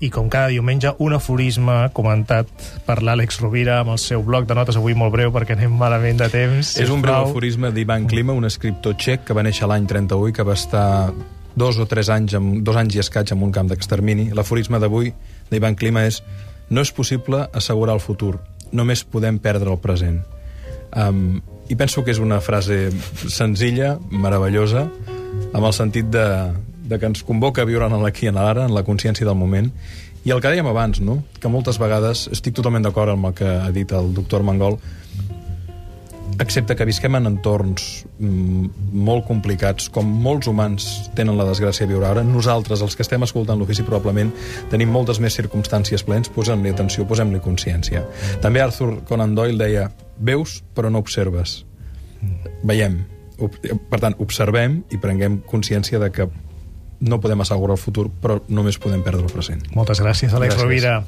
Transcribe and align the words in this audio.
i 0.00 0.08
com 0.10 0.30
cada 0.32 0.48
diumenge 0.48 0.94
un 0.98 1.12
aforisme 1.12 1.74
comentat 1.96 2.48
per 2.86 2.98
l'Àlex 3.04 3.40
Rovira 3.42 3.80
amb 3.82 3.94
el 3.94 4.00
seu 4.00 4.24
bloc 4.24 4.46
de 4.48 4.56
notes 4.56 4.78
avui 4.80 4.96
molt 4.96 5.12
breu 5.12 5.32
perquè 5.34 5.56
anem 5.56 5.76
malament 5.76 6.20
de 6.22 6.30
temps. 6.32 6.76
És 6.80 6.92
un 6.92 7.04
breu 7.04 7.28
aforisme 7.28 7.70
d'Ivan 7.74 8.08
Klima, 8.08 8.32
un 8.32 8.48
escriptor 8.48 8.96
txec 8.96 9.26
que 9.28 9.36
va 9.36 9.44
néixer 9.44 9.68
l'any 9.68 9.86
31 9.90 10.32
i 10.32 10.36
que 10.36 10.46
va 10.46 10.56
estar 10.56 10.88
dos 11.60 11.78
o 11.78 11.86
tres 11.90 12.08
anys, 12.08 12.34
amb, 12.38 12.62
dos 12.64 12.78
anys 12.80 12.96
i 12.96 13.02
escaig 13.04 13.34
en 13.34 13.44
un 13.44 13.52
camp 13.52 13.68
d'extermini. 13.68 14.30
L'aforisme 14.36 14.80
d'avui 14.80 15.12
d'Ivan 15.50 15.76
Klima 15.76 16.06
és 16.08 16.22
no 16.70 16.80
és 16.80 16.92
possible 16.94 17.44
assegurar 17.52 17.98
el 17.98 18.02
futur, 18.02 18.38
només 18.72 19.04
podem 19.04 19.40
perdre 19.42 19.72
el 19.74 19.80
present. 19.82 20.22
Um, 20.96 21.40
I 21.70 21.76
penso 21.78 22.02
que 22.02 22.10
és 22.10 22.18
una 22.18 22.40
frase 22.42 22.88
senzilla, 23.30 23.96
meravellosa, 24.10 24.88
amb 25.52 25.64
el 25.66 25.74
sentit 25.74 26.08
de, 26.10 26.24
de 26.90 26.98
que 26.98 27.08
ens 27.08 27.24
convoca 27.26 27.62
a 27.62 27.68
viure 27.68 27.86
en 27.86 28.00
l'aquí 28.02 28.26
i 28.26 28.32
en 28.32 28.40
l'ara, 28.40 28.66
en 28.66 28.74
la 28.74 28.84
consciència 28.86 29.26
del 29.26 29.38
moment, 29.38 29.70
i 30.26 30.34
el 30.34 30.42
que 30.42 30.50
dèiem 30.52 30.68
abans, 30.68 31.00
no? 31.00 31.22
que 31.40 31.48
moltes 31.48 31.78
vegades 31.80 32.26
estic 32.34 32.56
totalment 32.58 32.84
d'acord 32.84 33.14
amb 33.14 33.30
el 33.30 33.36
que 33.38 33.48
ha 33.48 33.70
dit 33.72 33.92
el 33.96 34.12
doctor 34.16 34.44
Mangol, 34.44 34.76
excepte 36.40 36.76
que 36.76 36.86
visquem 36.88 37.16
en 37.18 37.28
entorns 37.28 38.04
mm, 38.18 38.92
molt 39.06 39.26
complicats, 39.28 39.88
com 39.92 40.08
molts 40.24 40.48
humans 40.50 40.88
tenen 41.16 41.38
la 41.38 41.46
desgràcia 41.48 41.86
de 41.86 41.92
viure 41.92 42.08
ara, 42.08 42.24
nosaltres, 42.24 42.82
els 42.84 42.96
que 42.96 43.04
estem 43.04 43.24
escoltant 43.26 43.60
l'ofici, 43.60 43.84
probablement 43.86 44.32
tenim 44.72 44.92
moltes 44.92 45.20
més 45.20 45.36
circumstàncies 45.36 46.04
plens, 46.06 46.32
posem-li 46.32 46.72
atenció, 46.72 47.06
posem-li 47.08 47.42
consciència. 47.44 48.04
També 48.44 48.62
Arthur 48.64 49.00
Conan 49.08 49.34
Doyle 49.36 49.60
deia, 49.60 49.88
veus 50.18 50.60
però 50.76 50.92
no 50.92 51.02
observes. 51.02 51.62
Veiem. 52.64 53.00
Per 53.40 54.00
tant, 54.00 54.16
observem 54.20 54.82
i 54.92 54.98
prenguem 55.00 55.40
consciència 55.48 56.00
de 56.00 56.10
que 56.12 56.28
no 57.00 57.20
podem 57.20 57.40
assegurar 57.40 57.76
el 57.76 57.80
futur, 57.80 58.08
però 58.22 58.38
només 58.48 58.78
podem 58.78 59.02
perdre 59.02 59.24
el 59.24 59.32
present. 59.32 59.62
Moltes 59.76 60.00
gràcies, 60.02 60.32
Àlex 60.36 60.54
Gràcies. 60.54 60.62
Rovira. 60.62 61.00